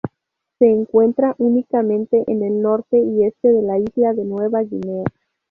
[0.57, 5.03] Se encuentra únicamente en el norte y este de la isla de Nueva Guinea.